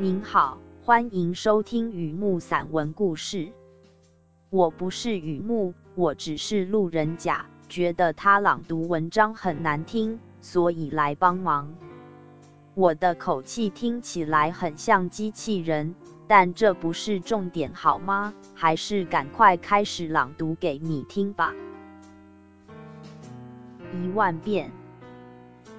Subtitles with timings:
[0.00, 3.48] 您好，欢迎收听雨木散文故事。
[4.48, 11.74] 我不是雨木，我只是路人甲，觉得他朗读文章很难听，所以来帮忙。
[12.74, 15.96] 我的口气听起来很像机器人，
[16.28, 18.32] 但这不是重点，好吗？
[18.54, 21.52] 还是赶快开始朗读给你听吧。
[23.92, 24.70] 一万遍，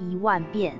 [0.00, 0.76] 一万遍。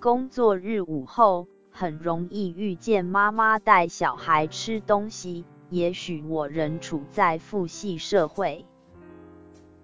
[0.00, 5.44] 工作日午后，很容易遇见妈妈带小孩吃东西。
[5.68, 8.64] 也许我仍处在父系社会，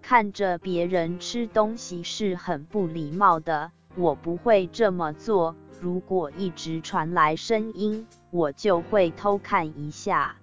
[0.01, 5.55] 看着别人吃东西是很不礼貌的，我不会这么做。
[5.83, 10.37] 如果一直传来声音，我就会偷看一下。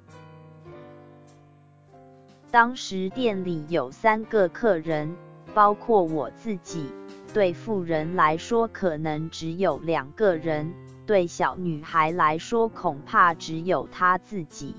[2.52, 5.16] 当时店里有三个客人，
[5.56, 6.92] 包括我自己。
[7.34, 10.72] 对富人来说，可能只有两个人；
[11.08, 14.76] 对小女孩来说，恐怕只有她自己。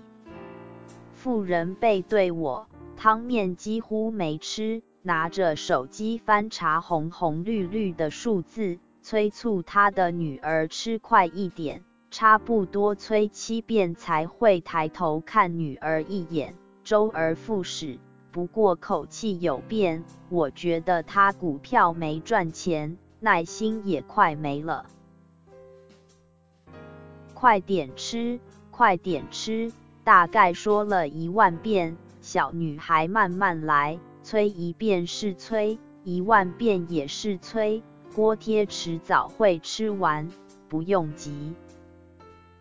[1.15, 11.83] 富人背对我，汤面几乎没吃，拿着手机翻查红红绿绿的数字，催促她的女儿吃快一点，
[12.13, 17.99] 差不多催七遍才会抬头看女儿一眼，周而复始。
[18.35, 24.87] 不过口气有变，我觉得他股票没赚钱，耐心也快没了。
[27.33, 28.41] 快点吃，
[28.73, 31.97] 快点吃，大概说了一万遍。
[32.23, 37.85] 小女孩慢慢来，催一遍是催，一万遍也是催。
[38.17, 40.29] 锅贴迟早会吃完，
[40.69, 41.55] 不用急。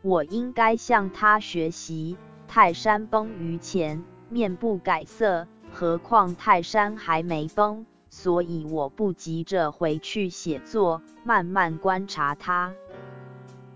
[0.04, 2.16] 我应该向她学习，
[2.48, 5.48] 泰山崩于前，面不改色。
[5.76, 12.74] 何况泰山还没崩，所以我不急着回去写作，慢慢观察她。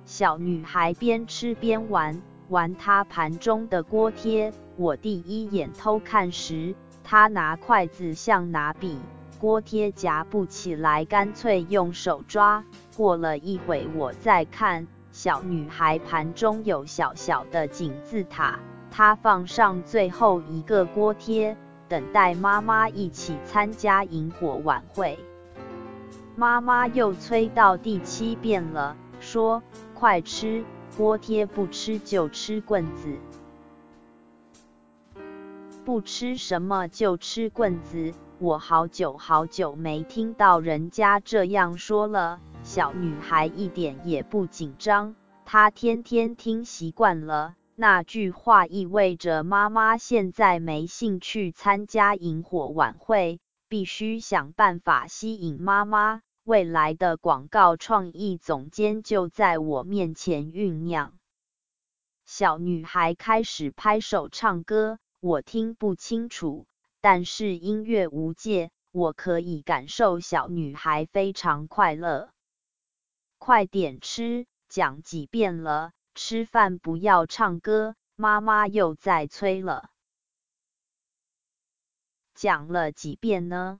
[0.05, 4.53] 小女孩边吃边玩，玩她盘中的锅贴。
[4.77, 8.99] 我第一眼偷看时，她拿筷子像拿笔，
[9.39, 12.63] 锅贴夹不起来，干脆用手抓。
[12.95, 18.59] 过了一会，我再看，小女孩盘中有小小的金字塔，
[18.91, 21.57] 她放上最后一个锅贴。
[21.89, 25.19] 等待妈妈一起参加萤火晚会。
[26.35, 29.63] 妈妈又催到第七遍了，说
[29.95, 30.63] ：“快吃
[30.97, 33.17] 锅贴，不吃就吃棍子。
[35.85, 42.39] 不吃什么就吃棍子。”我好久好久没听到人家这样说了。
[42.61, 47.55] 小女孩一点也不紧张，她天天听习惯了。
[47.79, 53.39] 那句话意味着妈妈现在没兴趣参加萤火晚会，
[53.69, 56.23] 必须想办法吸引妈妈。
[56.43, 61.19] 未来的广告创意总监就在我面前酝酿。
[62.25, 66.65] 小女孩开始拍手唱歌，我听不清楚，
[66.99, 72.31] 但是音乐无界，我可以感受小女孩非常快乐。
[73.37, 75.91] 快点吃，讲几遍了。
[76.17, 79.91] 吃饭不要唱歌，妈妈又在催了。
[82.33, 83.79] 讲了几遍呢？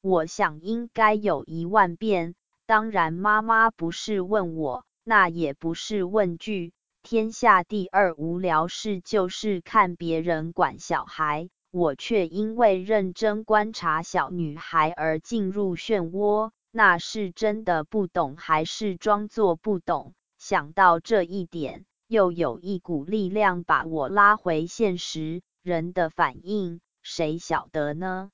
[0.00, 2.34] 我想应该有一万遍。
[2.64, 6.72] 当然，妈妈不是问我，那也不是问句。
[7.02, 16.50] 天下第二无聊事就是看别人管小孩，我却因为认真观察小女孩而进入漩涡。
[16.70, 20.14] 那是真的不懂，还是装作不懂？
[20.48, 25.42] 想到这一点，又有一股力量把我拉回现实。
[25.60, 28.30] 人的反应，谁晓得呢？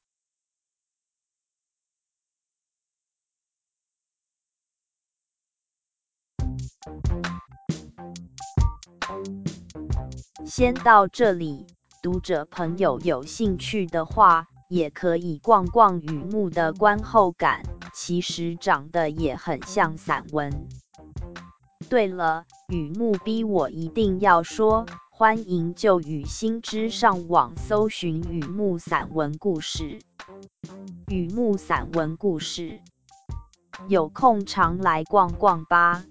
[10.45, 11.67] 先到这里，
[12.03, 17.63] 读者朋友有兴趣的话，也可以逛逛雨木的观后感，
[17.95, 20.69] 其实长得也很像散文。
[21.93, 29.99] 对了，雨幕逼我一定要说，欢迎就雨心之上网搜寻雨幕散文故事。
[31.09, 32.81] 雨幕散文故事，
[33.89, 36.03] 有空常来逛逛吧。